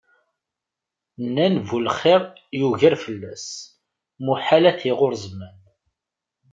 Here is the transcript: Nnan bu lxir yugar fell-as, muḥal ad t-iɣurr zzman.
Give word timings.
Nnan 1.23 1.55
bu 1.67 1.77
lxir 1.85 2.23
yugar 2.59 2.95
fell-as, 3.03 3.45
muḥal 4.25 4.63
ad 4.69 4.75
t-iɣurr 4.79 5.13
zzman. 5.23 5.59